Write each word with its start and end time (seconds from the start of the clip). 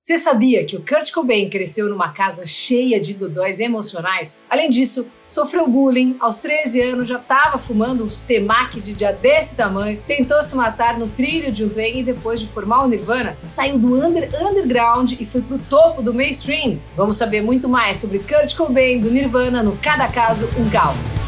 Você 0.00 0.16
sabia 0.16 0.64
que 0.64 0.76
o 0.76 0.80
Kurt 0.80 1.10
Cobain 1.10 1.50
cresceu 1.50 1.88
numa 1.88 2.12
casa 2.12 2.46
cheia 2.46 3.00
de 3.00 3.14
dodóis 3.14 3.58
emocionais? 3.58 4.44
Além 4.48 4.70
disso, 4.70 5.08
sofreu 5.26 5.66
bullying, 5.66 6.16
aos 6.20 6.38
13 6.38 6.80
anos 6.80 7.08
já 7.08 7.18
estava 7.18 7.58
fumando 7.58 8.04
uns 8.04 8.20
temaki 8.20 8.80
de 8.80 8.94
dia 8.94 9.12
desse 9.12 9.56
tamanho, 9.56 10.00
tentou 10.06 10.40
se 10.40 10.54
matar 10.54 11.00
no 11.00 11.08
trilho 11.08 11.50
de 11.50 11.64
um 11.64 11.68
trem 11.68 11.98
e 11.98 12.04
depois 12.04 12.38
de 12.38 12.46
formar 12.46 12.84
o 12.84 12.88
Nirvana, 12.88 13.36
saiu 13.44 13.76
do 13.76 13.92
under 13.92 14.30
underground 14.40 15.14
e 15.18 15.26
foi 15.26 15.42
pro 15.42 15.58
topo 15.58 16.00
do 16.00 16.14
mainstream. 16.14 16.78
Vamos 16.96 17.16
saber 17.16 17.42
muito 17.42 17.68
mais 17.68 17.96
sobre 17.96 18.20
Kurt 18.20 18.56
Cobain 18.56 19.00
do 19.00 19.10
Nirvana 19.10 19.64
no 19.64 19.76
Cada 19.78 20.06
Caso 20.06 20.48
Um 20.56 20.70
Caos. 20.70 21.18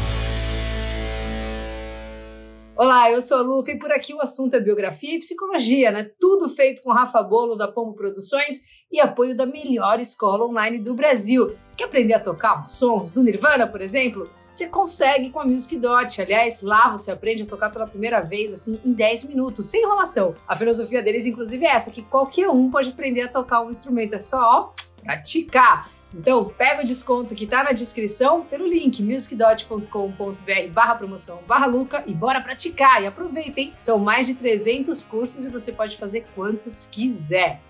Olá, 2.83 3.11
eu 3.11 3.21
sou 3.21 3.37
a 3.37 3.41
Luca 3.41 3.71
e 3.71 3.77
por 3.77 3.91
aqui 3.91 4.11
o 4.11 4.19
assunto 4.19 4.55
é 4.55 4.59
biografia 4.59 5.13
e 5.13 5.19
psicologia, 5.19 5.91
né? 5.91 6.09
Tudo 6.19 6.49
feito 6.49 6.81
com 6.81 6.91
Rafa 6.91 7.21
Bolo 7.21 7.55
da 7.55 7.67
Pombo 7.67 7.93
Produções 7.93 8.61
e 8.91 8.99
apoio 8.99 9.37
da 9.37 9.45
melhor 9.45 9.99
escola 9.99 10.47
online 10.47 10.79
do 10.79 10.95
Brasil. 10.95 11.55
Quer 11.77 11.83
aprender 11.83 12.15
a 12.15 12.19
tocar 12.19 12.59
uns 12.59 12.71
sons 12.71 13.11
do 13.11 13.21
Nirvana, 13.21 13.67
por 13.67 13.81
exemplo? 13.81 14.31
Você 14.51 14.65
consegue 14.65 15.29
com 15.29 15.39
a 15.39 15.45
Music 15.45 15.77
Dot. 15.77 16.19
Aliás, 16.19 16.63
lá 16.63 16.89
você 16.89 17.11
aprende 17.11 17.43
a 17.43 17.45
tocar 17.45 17.69
pela 17.69 17.85
primeira 17.85 18.19
vez 18.21 18.51
assim 18.51 18.81
em 18.83 18.93
10 18.93 19.25
minutos, 19.25 19.69
sem 19.69 19.83
enrolação. 19.83 20.33
A 20.47 20.55
filosofia 20.55 21.03
deles 21.03 21.27
inclusive 21.27 21.63
é 21.63 21.75
essa, 21.75 21.91
que 21.91 22.01
qualquer 22.01 22.49
um 22.49 22.71
pode 22.71 22.89
aprender 22.89 23.21
a 23.21 23.27
tocar 23.27 23.61
um 23.61 23.69
instrumento, 23.69 24.15
é 24.15 24.19
só 24.19 24.41
ó, 24.41 25.03
praticar. 25.03 25.87
Então, 26.13 26.45
pega 26.45 26.81
o 26.81 26.85
desconto 26.85 27.33
que 27.33 27.45
está 27.45 27.63
na 27.63 27.71
descrição 27.71 28.43
pelo 28.43 28.67
link 28.67 29.01
musicdot.com.br 29.01 30.71
barra 30.71 30.95
promoção 30.95 31.41
barra 31.47 31.65
Luca 31.65 32.03
e 32.05 32.13
bora 32.13 32.41
praticar 32.41 33.01
e 33.01 33.07
aproveitem. 33.07 33.73
São 33.77 33.97
mais 33.97 34.27
de 34.27 34.33
300 34.35 35.01
cursos 35.03 35.45
e 35.45 35.49
você 35.49 35.71
pode 35.71 35.97
fazer 35.97 36.25
quantos 36.35 36.87
quiser. 36.91 37.61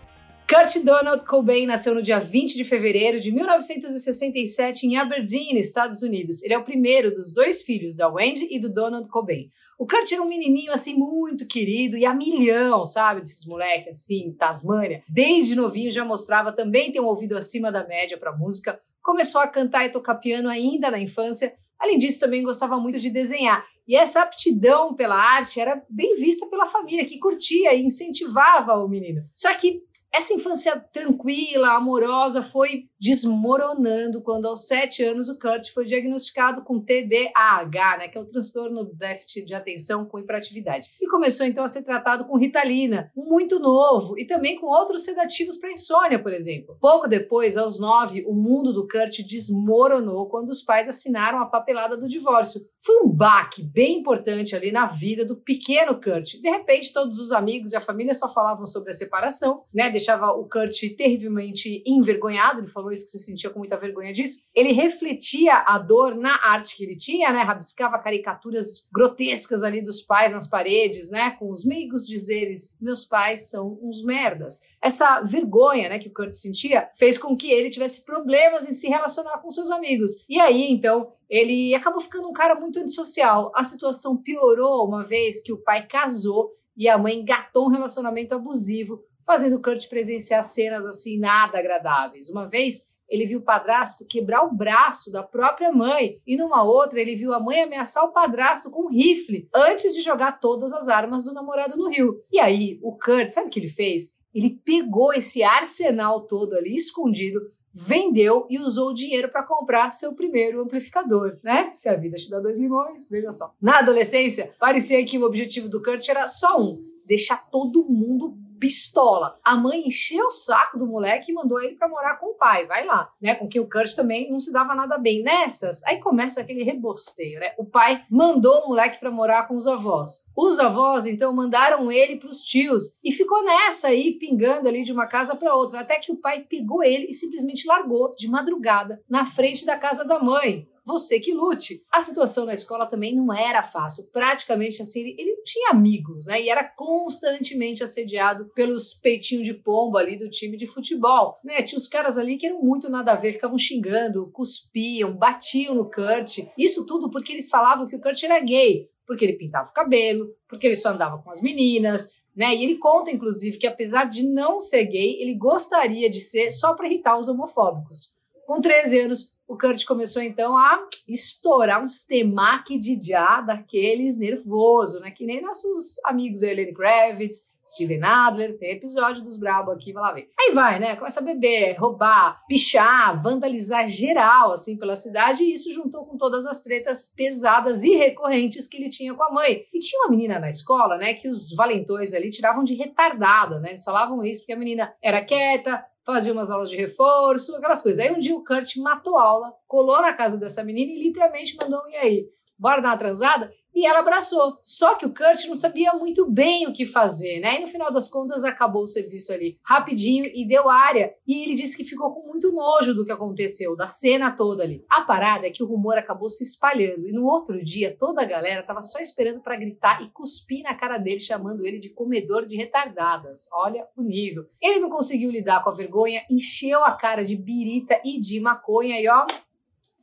Kurt 0.52 0.84
Donald 0.84 1.24
Cobain 1.24 1.66
nasceu 1.66 1.96
no 1.96 2.02
dia 2.02 2.20
20 2.20 2.58
de 2.58 2.66
fevereiro 2.66 3.22
de 3.22 3.32
1967 3.32 4.86
em 4.86 4.98
Aberdeen, 4.98 5.58
Estados 5.58 6.02
Unidos. 6.02 6.44
Ele 6.44 6.54
é 6.54 6.58
o 6.58 6.64
primeiro 6.66 7.10
dos 7.10 7.34
dois 7.34 7.62
filhos 7.62 7.96
da 7.96 8.10
Wendy 8.10 8.50
e 8.52 8.60
do 8.60 8.68
Donald 8.68 9.08
Cobain. 9.08 9.48
O 9.80 9.88
Kurt 9.88 10.12
era 10.12 10.22
um 10.22 10.28
menininho 10.28 10.74
assim 10.74 10.94
muito 10.94 11.48
querido 11.48 11.96
e 11.96 12.06
a 12.06 12.14
milhão, 12.14 12.86
sabe, 12.86 13.22
desses 13.22 13.46
moleques 13.46 13.92
assim, 13.92 14.36
Tasmânia. 14.38 15.02
Desde 15.08 15.56
novinho 15.56 15.90
já 15.90 16.04
mostrava 16.04 16.52
também 16.52 16.92
ter 16.92 17.00
um 17.00 17.06
ouvido 17.06 17.38
acima 17.38 17.72
da 17.72 17.88
média 17.88 18.18
para 18.18 18.36
música. 18.36 18.78
Começou 19.02 19.40
a 19.40 19.48
cantar 19.48 19.86
e 19.86 19.90
tocar 19.90 20.16
piano 20.16 20.50
ainda 20.50 20.92
na 20.92 21.00
infância. 21.00 21.56
Além 21.80 21.98
disso, 21.98 22.20
também 22.20 22.44
gostava 22.44 22.78
muito 22.78 23.00
de 23.00 23.10
desenhar. 23.10 23.66
E 23.88 23.96
essa 23.96 24.22
aptidão 24.22 24.94
pela 24.96 25.16
arte 25.16 25.62
era 25.62 25.82
bem 25.90 26.14
vista 26.18 26.46
pela 26.48 26.66
família, 26.66 27.06
que 27.06 27.20
curtia 27.20 27.74
e 27.74 27.86
incentivava 27.86 28.74
o 28.76 28.90
menino. 28.90 29.22
Só 29.34 29.54
que 29.54 29.82
essa 30.14 30.34
infância 30.34 30.80
tranquila, 30.80 31.76
amorosa, 31.76 32.44
foi 32.44 32.90
desmoronando 33.02 34.22
quando, 34.22 34.48
aos 34.48 34.68
sete 34.68 35.04
anos, 35.04 35.28
o 35.28 35.40
Kurt 35.40 35.72
foi 35.74 35.86
diagnosticado 35.86 36.64
com 36.64 36.80
TDAH, 36.80 37.98
né, 37.98 38.08
que 38.08 38.16
é 38.16 38.22
o 38.22 38.28
transtorno 38.28 38.84
do 38.84 38.94
déficit 38.94 39.44
de 39.44 39.56
atenção 39.56 40.06
com 40.06 40.20
hiperatividade. 40.20 40.92
E 41.02 41.08
começou 41.08 41.48
então 41.48 41.64
a 41.64 41.68
ser 41.68 41.82
tratado 41.82 42.26
com 42.26 42.38
Ritalina, 42.38 43.12
muito 43.16 43.60
novo, 43.60 44.20
e 44.20 44.26
também 44.28 44.60
com 44.60 44.68
outros 44.68 45.04
sedativos 45.04 45.58
para 45.58 45.72
insônia, 45.72 46.22
por 46.22 46.32
exemplo. 46.32 46.78
Pouco 46.80 47.08
depois, 47.08 47.58
aos 47.58 47.80
nove, 47.80 48.24
o 48.28 48.36
mundo 48.36 48.72
do 48.72 48.88
Kurt 48.88 49.22
desmoronou 49.28 50.30
quando 50.30 50.50
os 50.50 50.62
pais 50.62 50.88
assinaram 50.88 51.40
a 51.40 51.48
papelada 51.48 51.98
do 51.98 52.08
divórcio. 52.08 52.62
Foi 52.78 53.02
um 53.04 53.10
baque 53.10 53.64
bem 53.64 53.98
importante 53.98 54.56
ali 54.56 54.72
na 54.72 54.86
vida 54.86 55.26
do 55.26 55.36
pequeno 55.36 56.00
Kurt. 56.00 56.40
De 56.40 56.50
repente, 56.52 56.94
todos 56.94 57.18
os 57.18 57.32
amigos 57.32 57.72
e 57.72 57.76
a 57.76 57.82
família 57.82 58.14
só 58.14 58.32
falavam 58.32 58.68
sobre 58.68 58.92
a 58.92 58.94
separação, 58.94 59.64
né? 59.74 59.90
Deixava 59.90 60.32
o 60.34 60.48
Kurt 60.48 60.80
terrivelmente 60.96 61.82
envergonhado. 61.88 62.60
Ele 62.60 62.68
falou 62.68 62.91
isso 62.92 63.06
que 63.06 63.12
se 63.12 63.20
sentia 63.20 63.50
com 63.50 63.60
muita 63.60 63.78
vergonha 63.78 64.12
disso, 64.12 64.44
ele 64.54 64.72
refletia 64.74 65.64
a 65.66 65.78
dor 65.78 66.16
na 66.16 66.40
arte 66.44 66.76
que 66.76 66.84
ele 66.84 66.96
tinha, 66.96 67.32
né? 67.32 67.42
Rabiscava 67.42 68.00
caricaturas 68.00 68.88
grotescas 68.92 69.64
ali 69.64 69.82
dos 69.82 70.02
pais 70.02 70.34
nas 70.34 70.48
paredes, 70.48 71.10
né? 71.12 71.32
Com 71.32 71.50
os 71.50 71.66
meigos 71.66 72.06
dizeres: 72.06 72.78
meus 72.82 73.06
pais 73.06 73.50
são 73.50 73.80
uns 73.82 74.04
merdas. 74.04 74.62
Essa 74.82 75.22
vergonha, 75.22 75.90
né, 75.90 76.00
que 76.00 76.08
o 76.08 76.14
Kurt 76.14 76.34
sentia, 76.34 76.90
fez 76.96 77.18
com 77.18 77.38
que 77.38 77.52
ele 77.52 77.70
tivesse 77.70 78.04
problemas 78.04 78.68
em 78.68 78.74
se 78.74 78.88
relacionar 78.88 79.38
com 79.38 79.50
seus 79.50 79.70
amigos. 79.70 80.26
E 80.28 80.40
aí, 80.40 80.72
então, 80.72 81.14
ele 81.30 81.74
acabou 81.76 82.02
ficando 82.02 82.28
um 82.28 82.34
cara 82.34 82.56
muito 82.56 82.80
antissocial. 82.80 83.52
A 83.56 83.64
situação 83.64 84.18
piorou 84.18 84.88
uma 84.88 85.04
vez 85.04 85.42
que 85.42 85.54
o 85.54 85.62
pai 85.62 85.88
casou 85.88 86.52
e 86.76 86.90
a 86.90 86.98
mãe 86.98 87.20
engatou 87.20 87.68
um 87.68 87.72
relacionamento 87.72 88.34
abusivo 88.34 89.04
fazendo 89.32 89.62
Kurt 89.62 89.88
presenciar 89.88 90.44
cenas 90.44 90.86
assim 90.86 91.18
nada 91.18 91.58
agradáveis. 91.58 92.30
Uma 92.30 92.50
vez 92.50 92.92
ele 93.08 93.26
viu 93.26 93.40
o 93.40 93.44
padrasto 93.44 94.06
quebrar 94.06 94.44
o 94.44 94.54
braço 94.54 95.10
da 95.10 95.24
própria 95.24 95.72
mãe 95.72 96.20
e 96.28 96.36
numa 96.36 96.64
outra 96.64 97.00
ele 97.00 97.16
viu 97.16 97.34
a 97.34 97.40
mãe 97.40 97.62
ameaçar 97.62 98.04
o 98.04 98.12
padrasto 98.12 98.70
com 98.70 98.88
um 98.88 98.90
rifle 98.90 99.48
antes 99.56 99.94
de 99.94 100.02
jogar 100.02 100.38
todas 100.42 100.74
as 100.74 100.90
armas 100.90 101.24
do 101.24 101.34
namorado 101.34 101.78
no 101.78 101.90
rio. 101.90 102.22
E 102.30 102.42
aí 102.42 102.78
o 102.84 102.98
Kurt, 102.98 103.32
sabe 103.32 103.48
o 103.48 103.50
que 103.50 103.62
ele 103.62 103.70
fez? 103.70 104.18
Ele 104.36 104.50
pegou 104.66 105.14
esse 105.14 105.42
arsenal 105.44 106.28
todo 106.28 106.54
ali 106.54 106.76
escondido, 106.76 107.40
vendeu 107.74 108.46
e 108.50 108.60
usou 108.60 108.90
o 108.90 108.94
dinheiro 108.94 109.30
para 109.30 109.44
comprar 109.44 109.92
seu 109.92 110.14
primeiro 110.14 110.62
amplificador, 110.62 111.40
né? 111.42 111.72
Se 111.74 111.88
a 111.88 111.96
vida 111.96 112.18
te 112.18 112.30
dá 112.30 112.42
dois 112.42 112.60
limões, 112.60 113.08
veja 113.10 113.32
só. 113.32 113.54
Na 113.62 113.80
adolescência, 113.80 114.52
parecia 114.60 115.06
que 115.06 115.18
o 115.18 115.24
objetivo 115.24 115.70
do 115.70 115.82
Kurt 115.82 116.06
era 116.10 116.28
só 116.28 116.60
um: 116.60 116.84
deixar 117.06 117.50
todo 117.50 117.86
mundo 117.86 118.38
pistola. 118.62 119.40
A 119.44 119.58
mãe 119.58 119.88
encheu 119.88 120.28
o 120.28 120.32
saco 120.32 120.78
do 120.78 120.86
moleque 120.86 121.32
e 121.32 121.34
mandou 121.34 121.60
ele 121.60 121.76
para 121.76 121.90
morar 121.90 122.18
com 122.18 122.28
o 122.28 122.36
pai. 122.36 122.68
Vai 122.68 122.86
lá, 122.86 123.12
né? 123.20 123.34
Com 123.34 123.50
quem 123.50 123.60
o 123.60 123.68
Kurt 123.68 123.96
também 123.96 124.30
não 124.30 124.40
se 124.40 124.54
dava 124.54 124.76
nada 124.76 125.00
bem. 125.00 125.24
Nessas, 125.24 125.84
aí 125.86 126.00
começa 126.00 126.40
aquele 126.40 126.64
rebosteio, 126.64 127.40
né? 127.40 127.54
O 127.58 127.66
pai 127.66 128.06
mandou 128.10 128.66
o 128.66 128.70
moleque 128.70 129.00
para 129.00 129.10
morar 129.10 129.48
com 129.48 129.56
os 129.56 129.66
avós. 129.66 130.28
Os 130.38 130.60
avós 130.60 131.08
então 131.08 131.36
mandaram 131.36 131.92
ele 131.92 132.18
para 132.18 132.30
os 132.30 132.44
tios 132.44 133.00
e 133.04 133.12
ficou 133.12 133.44
nessa 133.44 133.88
aí 133.88 134.12
pingando 134.20 134.68
ali 134.68 134.84
de 134.84 134.94
uma 134.94 135.08
casa 135.08 135.36
para 135.36 135.56
outra, 135.56 135.80
até 135.80 135.98
que 135.98 136.12
o 136.12 136.18
pai 136.18 136.46
pegou 136.48 136.84
ele 136.84 137.08
e 137.10 137.14
simplesmente 137.14 137.68
largou 137.68 138.14
de 138.16 138.30
madrugada 138.30 139.02
na 139.10 139.26
frente 139.26 139.66
da 139.66 139.76
casa 139.76 140.06
da 140.06 140.20
mãe 140.20 140.68
você 140.86 141.20
que 141.20 141.34
lute. 141.34 141.84
A 141.92 142.02
situação 142.02 142.46
na 142.46 142.54
escola 142.54 142.86
também 142.86 143.16
não 143.16 143.34
era 143.34 143.62
fácil, 143.62 144.10
praticamente 144.12 144.82
assim, 144.82 145.02
ele, 145.18 145.36
não 145.36 145.44
tinha 145.44 145.70
amigos, 145.70 146.26
né? 146.26 146.42
E 146.42 146.50
era 146.50 146.64
constantemente 146.64 147.84
assediado 147.84 148.50
pelos 148.56 148.94
peitinhos 148.94 149.46
de 149.46 149.54
pombo 149.54 149.98
ali 149.98 150.18
do 150.18 150.30
time 150.30 150.58
de 150.58 150.68
futebol, 150.68 151.38
né? 151.44 151.62
Tinha 151.62 151.78
os 151.78 151.88
caras 151.88 152.18
ali 152.18 152.38
que 152.38 152.48
eram 152.48 152.62
muito 152.62 152.90
nada 152.90 153.12
a 153.12 153.16
ver, 153.16 153.34
ficavam 153.34 153.58
xingando, 153.58 154.32
cuspiam, 154.32 155.16
batiam 155.16 155.76
no 155.76 155.90
Kurt. 155.90 156.40
Isso 156.58 156.86
tudo 156.86 157.10
porque 157.10 157.34
eles 157.34 157.50
falavam 157.50 157.88
que 157.88 157.96
o 157.96 158.02
Kurt 158.02 158.24
era 158.24 158.40
gay, 158.40 158.90
porque 159.06 159.26
ele 159.26 159.38
pintava 159.38 159.70
o 159.70 159.74
cabelo, 159.74 160.28
porque 160.48 160.68
ele 160.68 160.76
só 160.76 160.90
andava 160.90 161.22
com 161.22 161.30
as 161.30 161.42
meninas, 161.42 162.10
né? 162.36 162.56
E 162.56 162.64
ele 162.64 162.78
conta, 162.78 163.12
inclusive, 163.12 163.58
que 163.58 163.68
apesar 163.68 164.06
de 164.06 164.24
não 164.24 164.60
ser 164.60 164.86
gay, 164.86 165.22
ele 165.22 165.36
gostaria 165.36 166.10
de 166.10 166.22
ser 166.22 166.52
só 166.52 166.74
para 166.74 166.88
irritar 166.88 167.18
os 167.18 167.28
homofóbicos. 167.28 168.20
Com 168.46 168.60
13 168.60 169.02
anos, 169.02 169.36
o 169.52 169.58
Kurt 169.58 169.84
começou 169.84 170.22
então 170.22 170.58
a 170.58 170.88
estourar 171.06 171.84
uns 171.84 172.06
temaki 172.06 172.80
de 172.80 172.98
já 173.06 173.42
daqueles 173.42 174.18
nervoso, 174.18 175.02
né? 175.02 175.12
Que 175.12 175.26
nem 175.26 175.42
nossos 175.42 176.00
amigos 176.06 176.42
Lenny 176.42 176.74
Kravitz, 176.74 177.52
Steven 177.68 178.02
Adler, 178.02 178.58
tem 178.58 178.72
episódio 178.72 179.22
dos 179.22 179.38
Brabo 179.38 179.72
aqui, 179.72 179.92
vai 179.92 180.04
lá 180.04 180.14
ver. 180.14 180.30
Aí 180.40 180.54
vai, 180.54 180.80
né? 180.80 180.96
Começa 180.96 181.20
a 181.20 181.24
beber, 181.24 181.76
roubar, 181.78 182.42
pichar, 182.48 183.22
vandalizar 183.22 183.88
geral, 183.88 184.54
assim, 184.54 184.78
pela 184.78 184.96
cidade, 184.96 185.44
e 185.44 185.54
isso 185.54 185.74
juntou 185.74 186.06
com 186.06 186.18
todas 186.18 186.46
as 186.46 186.62
tretas 186.62 187.14
pesadas 187.14 187.84
e 187.84 187.96
recorrentes 187.96 188.68
que 188.68 188.78
ele 188.78 188.90
tinha 188.90 189.14
com 189.14 189.24
a 189.24 189.34
mãe. 189.34 189.64
E 189.74 189.80
tinha 189.80 190.02
uma 190.02 190.10
menina 190.10 190.40
na 190.40 190.50
escola, 190.50 190.98
né, 190.98 191.14
que 191.14 191.28
os 191.28 191.54
valentões 191.56 192.14
ali 192.14 192.30
tiravam 192.30 192.64
de 192.64 192.74
retardada, 192.74 193.60
né? 193.60 193.70
Eles 193.70 193.84
falavam 193.84 194.24
isso 194.24 194.42
porque 194.42 194.54
a 194.54 194.58
menina 194.58 194.94
era 195.02 195.26
quieta, 195.26 195.86
fazia 196.06 196.34
umas 196.34 196.50
aulas 196.50 196.70
de 196.70 196.78
reforço, 196.78 197.56
aquelas 197.56 197.82
coisas. 197.82 198.04
Aí 198.04 198.12
um 198.12 198.20
dia 198.20 198.36
o 198.36 198.44
Kurt 198.44 198.76
matou 198.78 199.18
aula, 199.18 199.54
colou 199.68 200.02
na 200.02 200.14
casa 200.14 200.38
dessa 200.38 200.64
menina 200.64 200.92
e 200.92 201.04
literalmente 201.04 201.56
mandou 201.58 201.84
um 201.84 201.90
e 201.90 201.96
aí, 201.96 202.26
bora 202.58 202.82
dar 202.82 202.90
uma 202.90 202.98
transada? 202.98 203.52
E 203.74 203.86
ela 203.86 204.00
abraçou. 204.00 204.58
Só 204.62 204.96
que 204.96 205.06
o 205.06 205.14
Kurt 205.14 205.46
não 205.48 205.56
sabia 205.56 205.94
muito 205.94 206.30
bem 206.30 206.68
o 206.68 206.74
que 206.74 206.86
fazer, 206.86 207.40
né? 207.40 207.58
E 207.58 207.62
no 207.62 207.68
final 207.68 207.92
das 207.92 208.10
contas 208.10 208.44
acabou 208.44 208.84
o 208.84 208.88
serviço 208.88 209.32
ali 209.32 209.58
rapidinho 209.64 210.26
e 210.34 210.46
deu 210.46 210.70
área. 210.70 211.14
E 211.26 211.44
ele 211.44 211.56
disse 211.56 211.78
que 211.78 211.84
ficou 211.84 212.14
com 212.14 212.28
muito 212.28 212.52
nojo 212.52 212.94
do 212.94 213.06
que 213.06 213.12
aconteceu, 213.12 213.76
da 213.76 213.88
cena 213.88 214.36
toda 214.36 214.64
ali. 214.64 214.84
A 214.90 215.02
parada 215.02 215.48
é 215.48 215.52
que 215.52 215.64
o 215.64 215.68
rumor 215.68 215.98
acabou 215.98 216.30
se 216.30 216.44
espalhando 216.44 217.08
e 217.08 217.14
no 217.14 217.26
outro 217.26 217.64
dia 217.64 217.96
toda 217.98 218.22
a 218.22 218.26
galera 218.26 218.64
tava 218.64 218.84
só 218.84 219.00
esperando 219.00 219.42
para 219.42 219.56
gritar 219.56 220.04
e 220.04 220.10
cuspir 220.10 220.64
na 220.64 220.76
cara 220.76 220.98
dele, 220.98 221.20
chamando 221.20 221.66
ele 221.66 221.80
de 221.80 221.90
comedor 221.90 222.46
de 222.46 222.58
retardadas. 222.58 223.50
Olha 223.54 223.88
o 223.96 224.02
nível. 224.02 224.46
Ele 224.62 224.80
não 224.80 224.90
conseguiu 224.90 225.32
lidar 225.32 225.64
com 225.64 225.70
a 225.70 225.74
vergonha, 225.74 226.24
encheu 226.30 226.84
a 226.84 226.92
cara 226.92 227.24
de 227.24 227.36
birita 227.36 228.00
e 228.04 228.20
de 228.20 228.40
maconha 228.40 229.00
e 229.00 229.08
ó, 229.08 229.26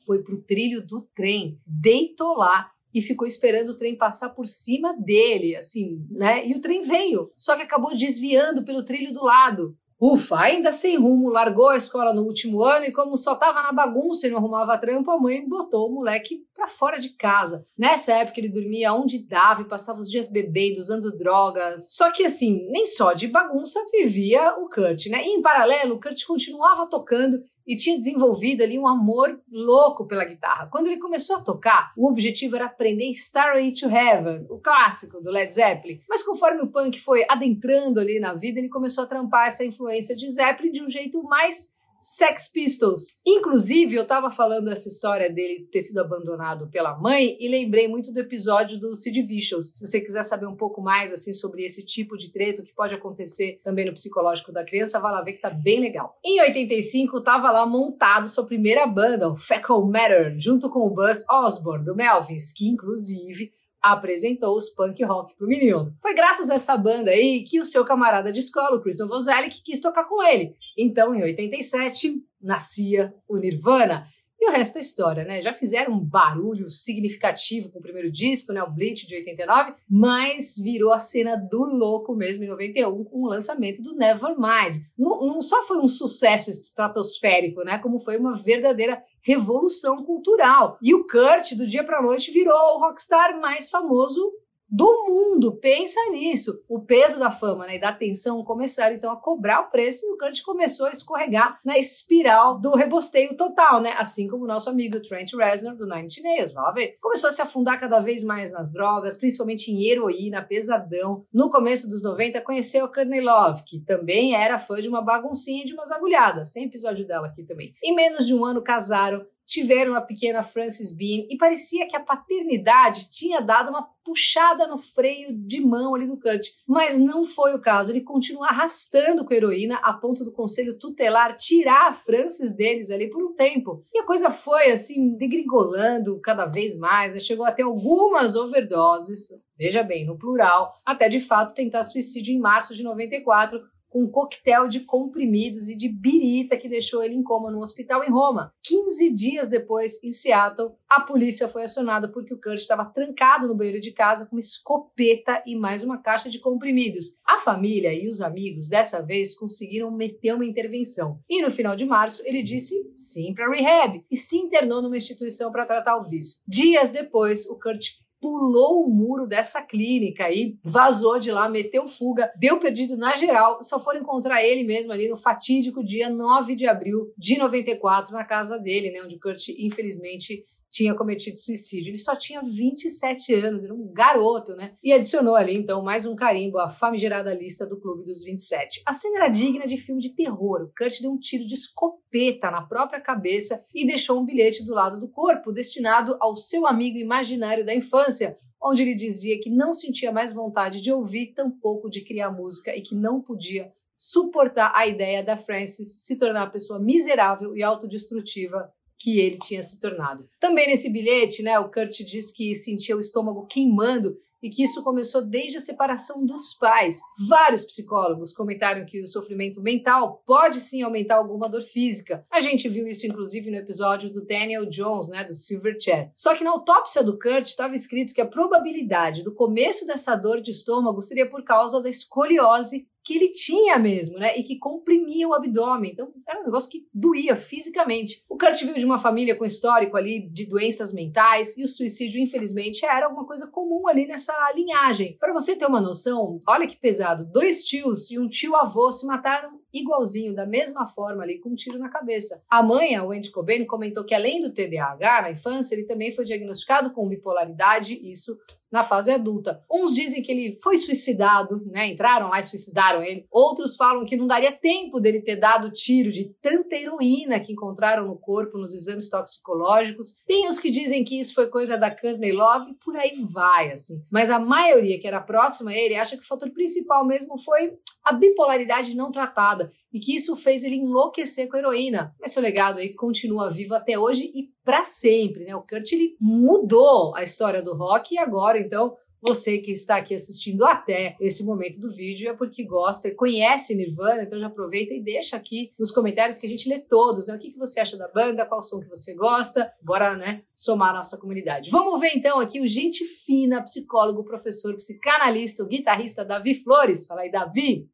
foi 0.06 0.23
pro 0.23 0.43
trilho 0.43 0.85
do 0.85 1.03
trem, 1.14 1.61
deitou 1.67 2.37
lá 2.37 2.71
e 2.94 3.02
ficou 3.02 3.26
esperando 3.26 3.70
o 3.70 3.76
trem 3.76 3.96
passar 3.96 4.31
por 4.31 4.46
cima 4.46 4.94
dele, 4.99 5.56
assim, 5.56 6.05
né? 6.11 6.46
E 6.46 6.55
o 6.55 6.61
trem 6.61 6.82
veio, 6.82 7.31
só 7.37 7.56
que 7.56 7.62
acabou 7.62 7.96
desviando 7.96 8.64
pelo 8.64 8.85
trilho 8.85 9.12
do 9.12 9.25
lado. 9.25 9.76
Ufa, 10.00 10.38
ainda 10.38 10.73
sem 10.73 10.96
rumo, 10.96 11.29
largou 11.29 11.70
a 11.70 11.76
escola 11.76 12.14
no 12.14 12.23
último 12.23 12.62
ano 12.62 12.85
e, 12.85 12.93
como 12.93 13.17
só 13.17 13.35
tava 13.35 13.61
na 13.64 13.73
bagunça 13.73 14.29
e 14.29 14.31
não 14.31 14.38
arrumava 14.38 14.79
trampo, 14.79 15.11
a 15.11 15.19
mãe 15.19 15.44
botou 15.46 15.88
o 15.88 15.93
moleque 15.93 16.44
pra 16.55 16.69
fora 16.69 16.99
de 16.99 17.17
casa. 17.17 17.67
Nessa 17.76 18.12
época, 18.12 18.38
ele 18.38 18.49
dormia 18.49 18.93
onde 18.93 19.26
dava 19.26 19.62
e 19.62 19.69
passava 19.69 19.99
os 19.99 20.08
dias 20.08 20.31
bebendo, 20.31 20.79
usando 20.79 21.17
drogas. 21.17 21.88
Só 21.96 22.12
que, 22.12 22.25
assim, 22.25 22.64
nem 22.70 22.87
só 22.87 23.12
de 23.12 23.26
bagunça 23.26 23.85
vivia 23.90 24.55
o 24.58 24.69
Kurt, 24.69 25.06
né? 25.06 25.20
E, 25.25 25.31
em 25.31 25.43
paralelo, 25.43 25.96
o 25.96 26.00
Kurt 26.00 26.25
continuava 26.25 26.88
tocando 26.88 27.43
e 27.69 27.76
tinha 27.76 27.99
desenvolvido 27.99 28.62
ali 28.62 28.79
um 28.79 28.88
amor 28.88 29.38
louco 29.53 30.06
pela 30.06 30.25
guitarra. 30.25 30.69
Quando 30.73 30.87
ele 30.87 30.97
começou 30.97 31.37
a 31.37 31.43
tocar, 31.43 31.93
o 31.94 32.09
objetivo 32.09 32.56
era 32.56 32.65
aprender 32.65 33.11
Starway 33.11 33.73
to 33.73 33.91
Heaven, 33.91 34.47
o 34.49 34.59
clássico 34.59 35.20
do 35.20 35.31
Led 35.31 35.53
Zeppelin. 35.53 36.00
Mas 36.09 36.23
conforme 36.23 36.62
o 36.62 36.69
punk 36.69 36.99
foi 36.99 37.26
adentrando 37.29 38.00
ali 38.00 38.19
na 38.19 38.32
vida, 38.32 38.59
ele 38.59 38.70
começou 38.70 39.05
a 39.05 39.06
trampar 39.06 39.49
essa 39.49 39.67
influência 39.67 40.17
de 40.17 40.26
Zeppelin 40.26 40.73
de 40.73 40.82
um 40.82 40.88
jeito 40.88 41.23
mais 41.25 41.77
Sex 42.00 42.49
Pistols. 42.53 43.21
Inclusive, 43.27 43.95
eu 43.95 44.06
tava 44.06 44.31
falando 44.31 44.71
essa 44.71 44.89
história 44.89 45.33
dele 45.33 45.69
ter 45.71 45.83
sido 45.83 46.00
abandonado 46.00 46.69
pela 46.71 46.97
mãe 46.97 47.37
e 47.41 47.49
lembrei 47.49 47.89
muito 47.89 48.12
do 48.12 48.21
episódio 48.21 48.79
do 48.79 48.95
Sid 48.95 49.21
Vicious. 49.23 49.73
Se 49.75 49.87
você 49.87 50.00
quiser 50.00 50.23
saber 50.23 50.47
um 50.47 50.56
pouco 50.56 50.81
mais 50.81 51.12
assim 51.12 51.33
sobre 51.33 51.65
esse 51.65 51.85
tipo 51.85 52.17
de 52.17 52.31
treto 52.31 52.62
que 52.62 52.75
pode 52.75 52.95
acontecer 52.95 53.61
também 53.62 53.87
no 53.87 53.93
psicológico 53.93 54.53
da 54.53 54.65
criança, 54.65 55.00
vai 55.00 55.12
lá 55.12 55.23
ver 55.23 55.33
que 55.33 55.41
tá 55.41 55.50
bem 55.50 55.81
legal. 55.81 56.17
Em 56.25 56.41
85, 56.41 57.21
tava 57.21 57.50
lá 57.50 57.67
montado 57.67 58.29
sua 58.29 58.47
primeira 58.47 58.87
banda, 58.87 59.29
o 59.29 59.37
Fecal 59.37 59.85
Matter, 59.87 60.35
junto 60.39 60.71
com 60.71 60.81
o 60.81 60.91
Buzz 60.91 61.25
Osborne 61.29 61.85
do 61.85 61.97
Melvins, 61.97 62.53
que 62.53 62.69
inclusive 62.69 63.53
apresentou 63.80 64.56
os 64.56 64.69
punk 64.69 65.02
rock 65.04 65.34
pro 65.36 65.46
menino. 65.46 65.94
Foi 66.00 66.14
graças 66.14 66.50
a 66.50 66.54
essa 66.54 66.76
banda 66.76 67.10
aí 67.10 67.44
que 67.44 67.60
o 67.60 67.64
seu 67.64 67.84
camarada 67.84 68.32
de 68.32 68.40
escola, 68.40 68.76
o 68.76 68.80
Chris 68.80 68.98
Novoselic, 68.98 69.62
quis 69.62 69.80
tocar 69.80 70.04
com 70.04 70.22
ele. 70.22 70.54
Então, 70.76 71.14
em 71.14 71.22
87, 71.22 72.22
nascia 72.40 73.14
o 73.28 73.38
Nirvana. 73.38 74.04
E 74.40 74.49
o 74.49 74.52
resto 74.52 74.79
é 74.79 74.81
história, 74.81 75.25
né? 75.25 75.40
Já 75.40 75.52
fizeram 75.52 75.94
um 75.94 75.99
barulho 75.99 76.70
significativo 76.70 77.70
com 77.70 77.81
o 77.81 77.82
primeiro 77.82 78.11
disco, 78.11 78.52
né? 78.52 78.62
O 78.62 78.70
Bleach 78.70 79.05
de 79.06 79.17
89, 79.17 79.75
mas 79.90 80.56
virou 80.56 80.93
a 80.93 81.00
cena 81.00 81.37
do 81.37 81.64
louco 81.64 82.14
mesmo 82.14 82.44
em 82.44 82.49
91 82.49 83.05
com 83.05 83.23
o 83.23 83.29
lançamento 83.29 83.82
do 83.82 83.96
Nevermind. 83.96 84.76
Não, 84.96 85.26
não 85.26 85.43
só 85.43 85.62
foi 85.64 85.79
um 85.79 85.88
sucesso 85.88 86.50
estratosférico, 86.50 87.64
né? 87.64 87.79
Como 87.79 87.99
foi 87.99 88.17
uma 88.17 88.32
verdadeira 88.32 89.02
revolução 89.23 90.05
cultural. 90.05 90.79
E 90.81 90.94
o 90.94 91.05
Kurt, 91.05 91.55
do 91.55 91.67
dia 91.67 91.82
para 91.82 92.00
noite, 92.00 92.31
virou 92.31 92.76
o 92.76 92.79
rockstar 92.79 93.40
mais 93.40 93.69
famoso 93.69 94.32
do 94.69 95.06
mundo. 95.06 95.56
Pensa 95.56 96.00
nisso. 96.11 96.62
O 96.69 96.81
peso 96.81 97.19
da 97.19 97.31
fama 97.31 97.67
né, 97.67 97.76
e 97.76 97.81
da 97.81 97.88
atenção 97.88 98.44
começaram 98.44 98.94
então 98.94 99.11
a 99.11 99.17
cobrar 99.17 99.61
o 99.61 99.70
preço 99.70 100.06
e 100.06 100.12
o 100.12 100.17
Kant 100.17 100.43
começou 100.43 100.87
a 100.87 100.91
escorregar 100.91 101.59
na 101.65 101.79
espiral 101.79 102.59
do 102.59 102.75
rebosteio 102.75 103.37
total, 103.37 103.81
né? 103.81 103.94
Assim 103.99 104.29
como 104.29 104.44
o 104.44 104.47
nosso 104.47 104.69
amigo 104.69 105.00
Trent 105.00 105.32
Reznor 105.35 105.76
do 105.76 105.87
Nine 105.87 106.06
Inch 106.06 106.23
Nails, 106.23 106.53
vai 106.53 106.65
lá 106.65 106.73
ver. 106.73 106.97
Começou 107.00 107.29
a 107.29 107.32
se 107.32 107.41
afundar 107.41 107.81
cada 107.81 108.00
vez 108.00 108.23
mais 108.25 108.53
nas 108.53 108.73
drogas, 108.73 109.17
principalmente 109.17 109.70
em 109.70 109.88
heroína, 109.88 110.43
pesadão. 110.43 111.25
No 111.32 111.50
começo 111.50 111.88
dos 111.88 112.03
90 112.03 112.41
conheceu 112.43 112.85
a 112.85 112.93
Courtney 112.93 113.21
Love, 113.21 113.62
que 113.64 113.81
também 113.81 114.35
era 114.35 114.59
fã 114.59 114.81
de 114.81 114.88
uma 114.88 115.03
baguncinha 115.03 115.62
e 115.62 115.67
de 115.67 115.73
umas 115.73 115.91
agulhadas. 115.91 116.53
Tem 116.53 116.64
episódio 116.64 117.06
dela 117.06 117.29
aqui 117.29 117.43
também. 117.43 117.73
Em 117.82 117.94
menos 117.94 118.26
de 118.26 118.35
um 118.35 118.44
ano 118.44 118.62
casaram, 118.62 119.25
tiveram 119.49 119.95
a 119.95 120.03
pequena 120.03 120.43
Frances 120.43 120.93
Bean 120.93 121.25
e 121.31 121.37
parecia 121.39 121.89
que 121.89 121.97
a 121.97 122.00
paternidade 122.00 123.11
tinha 123.11 123.41
dado 123.41 123.71
uma 123.71 123.89
puxada 124.05 124.67
no 124.67 124.77
freio 124.77 125.35
de 125.35 125.61
mão 125.61 125.95
ali 125.95 126.06
do 126.06 126.21
Kurt. 126.21 126.49
Mas 126.67 126.99
não 126.99 127.25
foi 127.25 127.55
o 127.55 127.61
caso. 127.61 127.91
Ele 127.91 128.03
continua 128.03 128.49
arrastando 128.49 129.25
com 129.25 129.33
a 129.33 129.37
heroína 129.37 129.77
a 129.77 129.95
ponto 129.95 130.23
do 130.23 130.33
conselho 130.33 130.79
tutelar 130.79 131.35
tirar 131.35 131.89
a 131.89 131.93
Frances 131.95 132.55
deles 132.55 132.91
ali 132.91 133.09
por 133.09 133.25
um 133.25 133.35
tempo. 133.35 133.83
E 133.93 133.99
a 133.99 134.05
coisa 134.05 134.31
foi 134.31 134.71
assim, 134.71 135.17
degringolando 135.17 136.21
cada 136.21 136.45
vez 136.45 136.79
mais, 136.79 137.15
né? 137.15 137.21
chegou 137.21 137.47
até 137.47 137.62
algumas 137.62 138.37
overdoses, 138.37 139.31
veja 139.56 139.83
bem, 139.83 140.06
no 140.06 140.19
plural, 140.19 140.71
até 140.85 141.09
de 141.09 141.21
fato 141.21 141.55
tentar 141.55 141.85
suicídio 141.85 142.35
em 142.35 142.39
março 142.39 142.75
de 142.75 142.83
94 142.83 143.61
com 143.88 144.05
um 144.05 144.11
coquetel 144.11 144.69
de 144.69 144.81
comprimidos 144.81 145.69
e 145.69 145.76
de 145.76 145.88
birita 145.88 146.56
que 146.56 146.69
deixou 146.69 147.02
ele 147.02 147.14
em 147.14 147.23
coma 147.23 147.50
no 147.50 147.61
hospital 147.61 148.05
em 148.05 148.11
Roma. 148.11 148.52
15 148.64 149.14
dias 149.14 149.49
depois, 149.49 150.02
em 150.05 150.12
Seattle, 150.12 150.73
a 150.88 151.00
polícia 151.00 151.49
foi 151.49 151.64
acionada 151.64 152.11
porque 152.11 152.35
o 152.35 152.40
Kurt 152.40 152.58
estava 152.58 152.85
trancado 152.85 153.46
no 153.46 153.56
banheiro 153.56 153.81
de 153.81 153.93
casa 153.93 154.26
com 154.26 154.37
uma 154.37 154.40
escopeta 154.40 155.43
e 155.46 155.56
mais 155.56 155.82
uma 155.82 155.99
caixa 155.99 156.29
de 156.29 156.38
comprimidos. 156.38 157.19
A 157.26 157.38
família 157.38 157.93
e 157.93 158.06
os 158.06 158.20
amigos 158.20 158.69
dessa 158.69 159.00
vez 159.02 159.35
conseguiram 159.35 159.90
meter 159.90 160.35
uma 160.35 160.44
intervenção. 160.44 161.20
E 161.29 161.43
no 161.43 161.50
final 161.50 161.75
de 161.75 161.85
março, 161.85 162.23
ele 162.26 162.43
disse 162.43 162.75
sim 162.94 163.35
para 163.35 163.49
rehab 163.49 164.05
e 164.11 164.17
se 164.17 164.37
internou 164.37 164.82
numa 164.82 164.96
instituição 164.96 165.50
para 165.50 165.67
tratar 165.67 165.96
o 165.96 166.05
vício. 166.05 166.40
Dias 166.46 166.90
depois, 166.90 167.46
o 167.46 167.58
Kurt 167.58 167.99
pulou 168.20 168.85
o 168.85 168.91
muro 168.91 169.26
dessa 169.26 169.62
clínica 169.62 170.25
aí, 170.25 170.56
vazou 170.62 171.19
de 171.19 171.31
lá, 171.31 171.49
meteu 171.49 171.87
fuga, 171.87 172.32
deu 172.37 172.59
perdido 172.59 172.97
na 172.97 173.15
geral, 173.17 173.62
só 173.62 173.79
foram 173.79 174.00
encontrar 174.00 174.43
ele 174.43 174.65
mesmo 174.65 174.93
ali 174.93 175.09
no 175.09 175.17
fatídico 175.17 175.85
dia 175.85 176.09
9 176.11 176.55
de 176.55 176.67
abril 176.67 177.12
de 177.17 177.38
94 177.38 178.12
na 178.12 178.25
casa 178.25 178.59
dele, 178.59 178.91
né, 178.91 179.03
onde 179.03 179.19
Kurt 179.19 179.49
infelizmente 179.59 180.44
tinha 180.70 180.94
cometido 180.94 181.38
suicídio. 181.38 181.91
Ele 181.91 181.97
só 181.97 182.15
tinha 182.15 182.41
27 182.43 183.35
anos, 183.35 183.65
era 183.65 183.75
um 183.75 183.93
garoto, 183.93 184.55
né? 184.55 184.75
E 184.82 184.93
adicionou 184.93 185.35
ali, 185.35 185.55
então, 185.55 185.82
mais 185.82 186.06
um 186.06 186.15
carimbo 186.15 186.59
à 186.59 186.69
famigerada 186.69 187.35
lista 187.35 187.67
do 187.67 187.81
Clube 187.81 188.05
dos 188.05 188.23
27. 188.23 188.82
A 188.87 188.93
cena 188.93 189.19
era 189.19 189.29
digna 189.29 189.67
de 189.67 189.76
filme 189.76 190.00
de 190.00 190.15
terror. 190.15 190.62
O 190.62 190.73
Kurt 190.76 191.00
deu 191.00 191.11
um 191.11 191.19
tiro 191.19 191.47
de 191.47 191.55
escopeta 191.55 192.50
na 192.50 192.62
própria 192.62 193.00
cabeça 193.00 193.65
e 193.75 193.87
deixou 193.87 194.20
um 194.20 194.25
bilhete 194.25 194.65
do 194.65 194.75
lado 194.75 194.99
do 194.99 195.09
corpo, 195.09 195.53
destinado 195.53 196.17
ao 196.20 196.37
seu 196.37 196.67
amigo 196.67 196.99
imaginário 196.99 197.64
da 197.64 197.75
infância, 197.75 198.37
onde 198.62 198.82
ele 198.82 198.94
dizia 198.94 199.38
que 199.41 199.50
não 199.50 199.73
sentia 199.73 200.12
mais 200.12 200.32
vontade 200.32 200.81
de 200.81 200.93
ouvir, 200.93 201.32
tampouco 201.35 201.88
de 201.88 202.03
criar 202.03 202.31
música 202.31 202.76
e 202.76 202.82
que 202.82 202.94
não 202.94 203.21
podia 203.21 203.73
suportar 203.97 204.73
a 204.76 204.87
ideia 204.87 205.25
da 205.25 205.37
Frances 205.37 206.05
se 206.05 206.17
tornar 206.17 206.44
uma 206.44 206.50
pessoa 206.50 206.79
miserável 206.79 207.56
e 207.56 207.64
autodestrutiva 207.64 208.73
que 208.99 209.21
ele 209.21 209.39
tinha 209.39 209.62
se 209.62 209.79
tornado. 209.79 210.27
Também 210.41 210.67
nesse 210.67 210.91
bilhete, 210.91 211.43
né, 211.43 211.59
o 211.59 211.71
Kurt 211.71 212.03
diz 212.05 212.33
que 212.33 212.55
sentia 212.55 212.97
o 212.97 213.00
estômago 213.00 213.47
queimando 213.47 214.17
e 214.43 214.49
que 214.49 214.62
isso 214.62 214.83
começou 214.83 215.23
desde 215.23 215.56
a 215.56 215.61
separação 215.61 216.25
dos 216.25 216.55
pais. 216.55 217.00
Vários 217.29 217.65
psicólogos 217.65 218.33
comentaram 218.33 218.87
que 218.87 219.00
o 219.03 219.06
sofrimento 219.06 219.61
mental 219.61 220.23
pode 220.25 220.61
sim 220.61 220.83
aumentar 220.83 221.17
alguma 221.17 221.49
dor 221.49 221.62
física. 221.62 222.25
A 222.31 222.41
gente 222.41 222.69
viu 222.69 222.87
isso 222.87 223.07
inclusive 223.07 223.50
no 223.50 223.57
episódio 223.57 224.11
do 224.11 224.25
Daniel 224.25 224.67
Jones, 224.67 225.09
né, 225.09 225.25
do 225.25 225.35
Silverchair. 225.35 226.11
Só 226.14 226.35
que 226.37 226.45
na 226.45 226.50
autópsia 226.50 227.02
do 227.02 227.19
Kurt 227.19 227.47
estava 227.47 227.75
escrito 227.75 228.14
que 228.14 228.21
a 228.21 228.26
probabilidade 228.26 229.23
do 229.23 229.35
começo 229.35 229.87
dessa 229.87 230.14
dor 230.14 230.40
de 230.40 230.50
estômago 230.50 231.02
seria 231.02 231.28
por 231.28 231.43
causa 231.43 231.83
da 231.83 231.88
escoliose 231.88 232.87
que 233.09 233.17
ele 233.17 233.31
tinha 233.31 233.79
mesmo, 233.79 234.19
né? 234.19 234.37
E 234.37 234.43
que 234.43 234.59
comprimia 234.59 235.27
o 235.27 235.33
abdômen. 235.33 235.93
Então, 235.93 236.12
era 236.29 236.43
um 236.43 236.45
negócio 236.45 236.71
que 236.71 236.87
doía 236.93 237.35
fisicamente. 237.35 238.23
O 238.29 238.37
Kurt 238.37 238.62
veio 238.62 238.77
de 238.77 238.85
uma 238.85 238.99
família 238.99 239.35
com 239.35 239.47
histórico 239.47 239.97
ali 239.97 240.29
de 240.29 240.45
doenças 240.45 240.93
mentais 240.93 241.57
e 241.57 241.65
o 241.65 241.69
suicídio, 241.69 242.21
infelizmente, 242.21 242.85
era 242.85 243.07
alguma 243.07 243.27
coisa 243.27 243.47
comum 243.47 243.88
ali 243.88 244.07
nessa 244.07 244.35
linhagem. 244.53 245.17
Para 245.19 245.33
você 245.33 245.57
ter 245.57 245.65
uma 245.65 245.81
noção, 245.81 246.43
olha 246.47 246.67
que 246.67 246.77
pesado: 246.77 247.25
dois 247.25 247.65
tios 247.65 248.11
e 248.11 248.19
um 248.19 248.29
tio 248.29 248.55
avô 248.55 248.93
se 248.93 249.07
mataram 249.07 249.59
igualzinho, 249.73 250.35
da 250.35 250.45
mesma 250.45 250.85
forma 250.87 251.23
ali, 251.23 251.38
com 251.38 251.49
um 251.49 251.55
tiro 251.55 251.79
na 251.79 251.88
cabeça. 251.88 252.43
A 252.50 252.62
mãe, 252.62 252.95
a 252.95 253.05
Wendy 253.05 253.31
Cobain, 253.31 253.65
comentou 253.65 254.05
que 254.05 254.15
além 254.15 254.41
do 254.41 254.53
TDAH 254.53 255.23
na 255.23 255.31
infância, 255.31 255.75
ele 255.75 255.85
também 255.85 256.11
foi 256.11 256.25
diagnosticado 256.25 256.93
com 256.93 257.09
bipolaridade, 257.09 257.99
isso 258.03 258.38
na 258.70 258.84
fase 258.84 259.10
adulta. 259.10 259.62
Uns 259.70 259.94
dizem 259.94 260.22
que 260.22 260.30
ele 260.30 260.58
foi 260.62 260.78
suicidado, 260.78 261.64
né? 261.66 261.88
Entraram 261.88 262.28
lá 262.28 262.38
e 262.38 262.42
suicidaram 262.42 263.02
ele. 263.02 263.26
Outros 263.30 263.76
falam 263.76 264.04
que 264.04 264.16
não 264.16 264.26
daria 264.26 264.52
tempo 264.52 265.00
dele 265.00 265.22
ter 265.22 265.37
dado 265.37 265.72
tiro 265.72 266.10
de 266.10 266.32
tanta 266.40 266.76
heroína 266.76 267.40
que 267.40 267.52
encontraram 267.52 268.06
no 268.06 268.18
corpo 268.18 268.58
nos 268.58 268.75
exames 268.75 269.08
toxicológicos. 269.08 270.22
Tem 270.26 270.46
os 270.48 270.58
que 270.58 270.70
dizem 270.70 271.04
que 271.04 271.18
isso 271.18 271.34
foi 271.34 271.48
coisa 271.48 271.76
da 271.76 271.90
Courtney 271.90 272.32
Love, 272.32 272.75
por 272.84 272.96
aí 272.96 273.14
vai, 273.32 273.72
assim. 273.72 274.04
Mas 274.10 274.30
a 274.30 274.38
maioria 274.38 274.98
que 274.98 275.06
era 275.06 275.20
próxima 275.20 275.70
a 275.70 275.75
ele 275.75 275.94
acha 275.94 276.16
que 276.16 276.22
o 276.22 276.26
fator 276.26 276.50
principal 276.50 277.06
mesmo 277.06 277.38
foi 277.38 277.72
a 278.04 278.12
bipolaridade 278.12 278.96
não 278.96 279.10
tratada 279.10 279.70
e 279.92 279.98
que 279.98 280.14
isso 280.14 280.37
fez 280.37 280.64
ele 280.64 280.76
enlouquecer 280.76 281.48
com 281.48 281.56
a 281.56 281.58
heroína. 281.58 282.14
Mas 282.20 282.32
seu 282.32 282.42
legado 282.42 282.78
aí 282.78 282.94
continua 282.94 283.50
vivo 283.50 283.75
até 283.75 283.98
hoje 283.98 284.30
e 284.34 284.48
para 284.68 284.84
sempre, 284.84 285.46
né? 285.46 285.56
O 285.56 285.62
Kurt 285.62 285.90
ele 285.92 286.14
mudou 286.20 287.16
a 287.16 287.22
história 287.22 287.62
do 287.62 287.75
rock 287.75 288.14
e 288.14 288.18
agora 288.18 288.60
então 288.60 288.94
você 289.18 289.56
que 289.56 289.72
está 289.72 289.96
aqui 289.96 290.14
assistindo 290.14 290.62
até 290.62 291.16
esse 291.18 291.42
momento 291.46 291.80
do 291.80 291.90
vídeo 291.90 292.28
é 292.28 292.34
porque 292.34 292.62
gosta 292.64 293.08
e 293.08 293.14
conhece 293.14 293.75
Nirvana, 293.75 294.25
então 294.25 294.38
já 294.38 294.48
aproveita 294.48 294.92
e 294.92 295.02
deixa 295.02 295.38
aqui 295.38 295.72
nos 295.78 295.90
comentários 295.90 296.38
que 296.38 296.44
a 296.44 296.48
gente 296.50 296.68
lê 296.68 296.78
todos. 296.78 297.28
Né? 297.28 297.34
O 297.34 297.38
que, 297.38 297.50
que 297.50 297.56
você 297.56 297.80
acha 297.80 297.96
da 297.96 298.08
banda, 298.08 298.44
qual 298.44 298.62
som 298.62 298.78
que 298.78 298.90
você 298.90 299.14
gosta, 299.14 299.72
bora 299.80 300.14
né, 300.14 300.42
somar 300.54 300.90
a 300.90 300.98
nossa 300.98 301.16
comunidade. 301.16 301.70
Vamos 301.70 301.98
ver 301.98 302.12
então 302.14 302.38
aqui 302.38 302.60
o 302.60 302.66
gente 302.66 303.06
fina, 303.06 303.62
psicólogo, 303.62 304.22
professor, 304.22 304.76
psicanalista, 304.76 305.62
o 305.62 305.66
guitarrista 305.66 306.26
Davi 306.26 306.54
Flores. 306.54 307.06
Fala 307.06 307.22
aí, 307.22 307.30
Davi! 307.30 307.88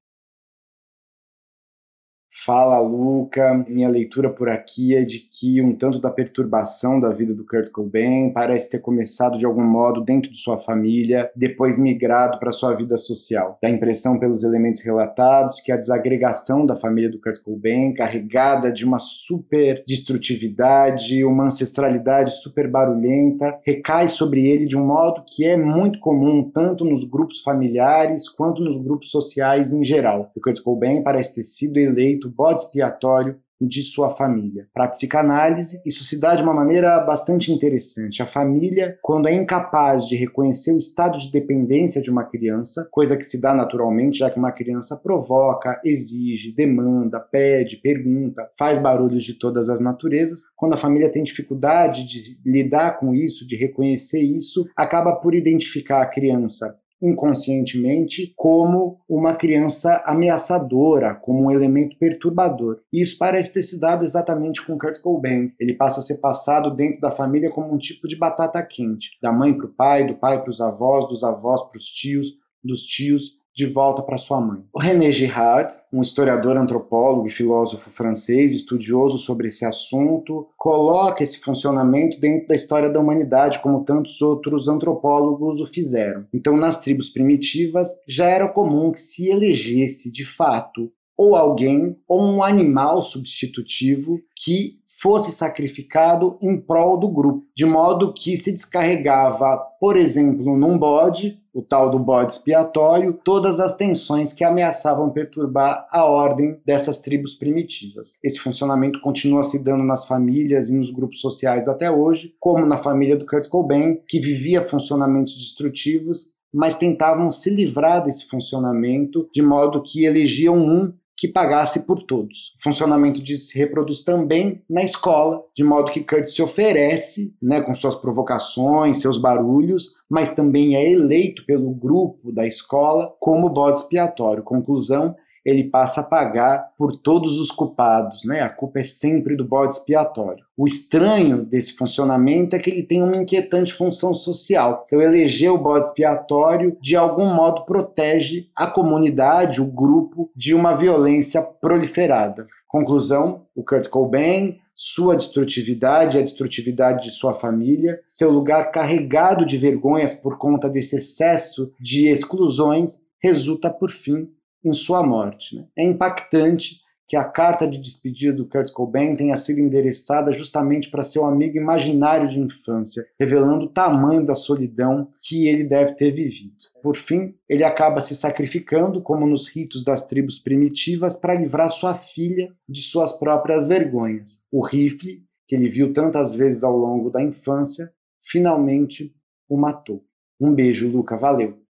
Fala, 2.43 2.81
Luca. 2.81 3.65
Minha 3.69 3.89
leitura 3.89 4.29
por 4.29 4.49
aqui 4.49 4.95
é 4.97 5.05
de 5.05 5.21
que 5.21 5.63
um 5.63 5.73
tanto 5.73 6.01
da 6.01 6.11
perturbação 6.11 6.99
da 6.99 7.11
vida 7.11 7.33
do 7.33 7.47
Kurt 7.47 7.71
Cobain 7.71 8.33
parece 8.33 8.71
ter 8.71 8.81
começado 8.81 9.39
de 9.39 9.47
algum 9.47 9.63
modo 9.63 10.03
dentro 10.03 10.31
de 10.31 10.37
sua 10.37 10.59
família, 10.59 11.31
depois 11.37 11.79
migrado 11.79 12.39
para 12.41 12.51
sua 12.51 12.75
vida 12.75 12.97
social. 12.97 13.57
Dá 13.63 13.69
a 13.69 13.71
impressão 13.71 14.19
pelos 14.19 14.43
elementos 14.43 14.83
relatados 14.83 15.61
que 15.61 15.71
a 15.71 15.77
desagregação 15.77 16.67
da 16.67 16.75
família 16.75 17.09
do 17.09 17.21
Kurt 17.21 17.41
Cobain, 17.41 17.95
carregada 17.95 18.73
de 18.73 18.85
uma 18.85 18.99
super 18.99 19.85
destrutividade, 19.87 21.25
uma 21.25 21.47
ancestralidade 21.47 22.43
super 22.43 22.69
barulhenta, 22.69 23.59
recai 23.65 24.09
sobre 24.09 24.45
ele 24.45 24.67
de 24.67 24.77
um 24.77 24.85
modo 24.85 25.23
que 25.25 25.45
é 25.45 25.57
muito 25.57 26.01
comum 26.01 26.51
tanto 26.53 26.85
nos 26.85 27.09
grupos 27.09 27.41
familiares 27.43 28.29
quanto 28.29 28.63
nos 28.63 28.77
grupos 28.77 29.11
sociais 29.11 29.73
em 29.73 29.85
geral. 29.85 30.33
O 30.35 30.41
Kurt 30.41 30.61
Cobain 30.63 31.03
parece 31.03 31.37
ter 31.37 31.43
sido 31.45 31.79
eleito 31.79 32.24
feito 32.25 32.31
bode 32.31 32.61
expiatório 32.61 33.37
de 33.61 33.83
sua 33.83 34.11
família. 34.11 34.67
Para 34.75 34.85
a 34.85 34.89
psicanálise, 34.89 35.81
isso 35.87 36.03
se 36.03 36.21
dá 36.21 36.35
de 36.35 36.43
uma 36.43 36.53
maneira 36.53 36.99
bastante 37.01 37.53
interessante. 37.53 38.21
A 38.21 38.27
família, 38.27 38.99
quando 39.01 39.29
é 39.29 39.33
incapaz 39.33 40.07
de 40.07 40.17
reconhecer 40.17 40.73
o 40.73 40.77
estado 40.77 41.19
de 41.19 41.31
dependência 41.31 42.03
de 42.03 42.11
uma 42.11 42.25
criança, 42.25 42.87
coisa 42.91 43.17
que 43.17 43.23
se 43.23 43.41
dá 43.41 43.55
naturalmente, 43.55 44.19
já 44.19 44.31
que 44.31 44.39
uma 44.39 44.53
criança 44.53 44.97
provoca, 44.97 45.81
exige, 45.85 46.53
demanda, 46.53 47.21
pede, 47.21 47.77
pergunta, 47.77 48.51
faz 48.59 48.79
barulhos 48.79 49.23
de 49.23 49.35
todas 49.35 49.69
as 49.69 49.81
naturezas, 49.81 50.41
quando 50.57 50.75
a 50.75 50.79
família 50.79 51.11
tem 51.11 51.23
dificuldade 51.23 52.07
de 52.07 52.19
lidar 52.45 52.99
com 52.99 53.15
isso, 53.15 53.47
de 53.47 53.57
reconhecer 53.57 54.21
isso, 54.21 54.67
acaba 54.77 55.15
por 55.15 55.35
identificar 55.35 56.03
a 56.03 56.07
criança 56.07 56.77
inconscientemente 57.03 58.33
como 58.37 59.01
uma 59.09 59.35
criança 59.35 60.03
ameaçadora, 60.07 61.15
como 61.15 61.45
um 61.45 61.51
elemento 61.51 61.99
perturbador. 61.99 62.81
E 62.93 63.03
isso 63.03 63.19
parece 63.19 63.55
ter 63.55 63.63
se 63.63 63.79
dado 63.79 64.05
exatamente 64.05 64.65
com 64.65 64.79
Kurt 64.79 65.01
Cobain. 65.01 65.53
Ele 65.61 65.75
passa 65.75 66.01
a 66.01 66.03
ser 66.03 66.19
passado 66.19 66.75
dentro 66.75 67.01
da 67.01 67.11
família 67.11 67.51
como 67.51 67.75
um 67.75 67.79
tipo 67.79 68.09
de 68.09 68.17
batata 68.17 68.63
quente, 68.63 69.11
da 69.23 69.33
mãe 69.33 69.53
para 69.53 69.67
o 69.67 69.75
pai, 69.75 70.07
do 70.07 70.15
pai 70.15 70.41
para 70.41 70.51
os 70.51 70.61
avós, 70.61 71.07
dos 71.09 71.23
avós 71.23 71.63
para 71.63 71.77
os 71.77 71.87
tios, 71.87 72.33
dos 72.63 72.83
tios 72.83 73.37
de 73.55 73.67
volta 73.67 74.03
para 74.03 74.19
sua 74.19 74.41
mãe. 74.41 74.65
O 74.73 74.81
René 74.81 75.11
Girard, 75.13 75.75
um 75.93 76.03
historiador, 76.03 76.57
antropólogo 76.57 77.27
e 77.27 77.31
filósofo 77.31 77.89
francês, 77.91 78.53
estudioso 78.53 79.17
sobre 79.19 79.47
esse 79.47 79.65
assunto, 79.65 80.49
coloca 80.57 81.23
esse 81.23 81.39
funcionamento 81.39 82.19
dentro 82.19 82.49
da 82.49 82.55
história 82.55 82.91
da 82.91 82.99
humanidade, 82.99 83.61
como 83.61 83.85
tantos 83.85 84.21
outros 84.21 84.67
antropólogos 84.69 85.61
o 85.61 85.67
fizeram. 85.67 86.27
Então, 86.35 86.57
nas 86.57 86.81
tribos 86.81 87.09
primitivas, 87.09 87.89
já 88.09 88.27
era 88.27 88.49
comum 88.49 88.91
que 88.91 89.01
se 89.01 89.29
elegesse 89.29 90.11
de 90.11 90.25
fato 90.25 90.91
ou 91.17 91.37
alguém 91.37 91.97
ou 92.09 92.21
um 92.21 92.43
animal 92.43 93.03
substitutivo 93.03 94.21
que 94.37 94.81
fosse 95.01 95.33
sacrificado 95.33 96.39
em 96.41 96.61
prol 96.61 96.99
do 96.99 97.09
grupo, 97.09 97.47
de 97.55 97.65
modo 97.65 98.13
que 98.13 98.37
se 98.37 98.53
descarregava, 98.53 99.59
por 99.79 99.97
exemplo, 99.97 100.57
num 100.57 100.79
bode, 100.79 101.39
o 101.55 101.63
tal 101.63 101.89
do 101.89 101.99
bode 101.99 102.33
expiatório, 102.33 103.19
todas 103.25 103.61
as 103.61 103.77
tensões 103.77 104.33
que 104.33 104.43
ameaçavam 104.43 105.11
perturbar 105.11 105.87
a 105.91 106.05
ordem 106.05 106.59
dessas 106.67 106.99
tribos 106.99 107.35
primitivas. 107.35 108.17
Esse 108.23 108.41
funcionamento 108.41 109.01
continua 109.01 109.45
se 109.45 109.63
dando 109.63 109.85
nas 109.85 110.05
famílias 110.05 110.69
e 110.69 110.77
nos 110.77 110.91
grupos 110.91 111.21
sociais 111.21 111.69
até 111.69 111.91
hoje, 111.91 112.35
como 112.41 112.67
na 112.67 112.77
família 112.77 113.17
do 113.17 113.25
Kurt 113.25 113.49
Cobain, 113.49 114.01
que 114.09 114.19
vivia 114.19 114.61
funcionamentos 114.61 115.37
destrutivos 115.37 116.35
mas 116.57 116.77
tentavam 116.77 117.33
se 117.33 117.51
livrar 117.51 118.05
desse 118.05 118.27
funcionamento 118.27 119.29
de 119.35 119.43
modo 119.43 119.83
que 119.83 120.05
elegiam 120.05 120.57
um 120.57 120.93
que 121.17 121.29
pagasse 121.29 121.87
por 121.87 122.03
todos. 122.03 122.55
O 122.59 122.63
funcionamento 122.63 123.23
disso 123.23 123.47
se 123.47 123.59
reproduz 123.59 124.03
também 124.03 124.63
na 124.69 124.83
escola, 124.83 125.43
de 125.55 125.63
modo 125.63 125.91
que 125.91 126.03
Kurt 126.03 126.27
se 126.27 126.43
oferece, 126.43 127.37
né, 127.41 127.61
com 127.61 127.73
suas 127.73 127.95
provocações, 127.95 129.01
seus 129.01 129.17
barulhos, 129.17 129.95
mas 130.11 130.35
também 130.35 130.77
é 130.77 130.91
eleito 130.91 131.45
pelo 131.47 131.71
grupo 131.73 132.33
da 132.33 132.47
escola 132.47 133.15
como 133.21 133.51
bode 133.51 133.79
expiatório. 133.79 134.43
Conclusão, 134.43 135.15
ele 135.45 135.65
passa 135.65 136.01
a 136.01 136.05
pagar 136.05 136.73
por 136.79 136.97
todos 136.97 137.39
os 137.39 137.51
culpados, 137.51 138.25
né? 138.25 138.41
A 138.41 138.49
culpa 138.49 138.81
é 138.81 138.85
sempre 138.85 139.37
do 139.37 139.45
bode 139.45 139.75
expiatório. 139.75 140.45
O 140.57 140.67
estranho 140.67 141.45
desse 141.45 141.75
funcionamento 141.75 142.57
é 142.57 142.59
que 142.59 142.71
ele 142.71 142.83
tem 142.83 143.03
uma 143.03 143.17
inquietante 143.17 143.73
função 143.73 144.15
social. 144.15 144.85
Então, 144.87 145.03
eleger 145.03 145.51
o 145.51 145.59
bode 145.59 145.87
expiatório, 145.87 146.77
de 146.81 146.97
algum 146.97 147.27
modo, 147.27 147.65
protege 147.65 148.49
a 148.57 148.67
comunidade, 148.67 149.61
o 149.61 149.67
grupo, 149.67 150.31
de 150.35 150.55
uma 150.55 150.73
violência 150.73 151.43
proliferada. 151.43 152.47
Conclusão: 152.67 153.47
o 153.55 153.63
Kurt 153.63 153.89
Cobain, 153.89 154.59
sua 154.75 155.17
destrutividade, 155.17 156.19
a 156.19 156.23
destrutividade 156.23 157.05
de 157.05 157.11
sua 157.11 157.35
família, 157.35 158.01
seu 158.07 158.31
lugar 158.31 158.73
carregado 158.73 159.47
de 159.47 159.57
vergonhas 159.57 160.15
por 160.15 160.39
conta 160.39 160.69
desse 160.69 160.97
excesso 160.97 161.73
de 161.79 162.09
exclusões, 162.09 162.99
resulta, 163.23 163.71
por 163.71 163.91
fim, 163.91 164.29
em 164.65 164.73
sua 164.73 165.03
morte. 165.03 165.57
Né? 165.57 165.67
É 165.77 165.85
impactante 165.85 166.85
que 167.07 167.17
a 167.17 167.25
carta 167.25 167.69
de 167.69 167.79
despedida 167.79 168.33
do 168.33 168.49
Kurt 168.49 168.73
Cobain 168.73 169.15
tenha 169.15 169.37
sido 169.37 169.61
endereçada 169.61 170.33
justamente 170.33 170.91
para 170.91 171.03
seu 171.03 171.25
amigo 171.25 171.57
imaginário 171.57 172.27
de 172.27 172.41
infância, 172.41 173.05
revelando 173.19 173.67
o 173.67 173.69
tamanho 173.69 174.25
da 174.25 174.35
solidão 174.35 175.13
que 175.21 175.47
ele 175.47 175.65
deve 175.65 175.95
ter 175.95 176.11
vivido. 176.11 176.57
Por 176.83 176.97
fim, 176.97 177.35
ele 177.49 177.63
acaba 177.63 178.01
se 178.01 178.17
sacrificando, 178.17 179.03
como 179.03 179.27
nos 179.27 179.49
ritos 179.49 179.85
das 179.85 180.07
tribos 180.07 180.39
primitivas, 180.39 181.15
para 181.15 181.35
livrar 181.35 181.69
sua 181.69 181.95
filha 181.95 182.53
de 182.69 182.81
suas 182.81 183.13
próprias 183.19 183.69
vergonhas. 183.69 184.43
O 184.51 184.65
rifle, 184.65 185.23
que 185.47 185.55
ele 185.55 185.69
viu 185.69 185.93
tantas 185.93 186.35
vezes 186.35 186.65
ao 186.65 186.77
longo 186.77 187.11
da 187.11 187.23
infância, 187.23 187.93
finalmente 188.23 189.15
o 189.49 189.59
matou. 189.59 190.05
Um 190.41 190.55
beijo, 190.55 190.89
Luca, 190.89 191.17
valeu! 191.17 191.64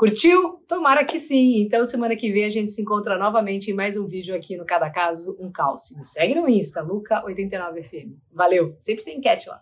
Curtiu? 0.00 0.62
Tomara 0.66 1.04
que 1.04 1.18
sim. 1.18 1.60
Então, 1.60 1.84
semana 1.84 2.16
que 2.16 2.32
vem 2.32 2.46
a 2.46 2.48
gente 2.48 2.70
se 2.70 2.80
encontra 2.80 3.18
novamente 3.18 3.70
em 3.70 3.74
mais 3.74 3.98
um 3.98 4.06
vídeo 4.06 4.34
aqui 4.34 4.56
no 4.56 4.64
Cada 4.64 4.88
Caso, 4.88 5.36
um 5.38 5.52
Calce. 5.52 5.94
Me 5.94 6.02
segue 6.02 6.34
no 6.34 6.48
Insta, 6.48 6.82
Luca89FM. 6.82 8.14
Valeu! 8.32 8.74
Sempre 8.78 9.04
tem 9.04 9.18
enquete 9.18 9.50
lá. 9.50 9.60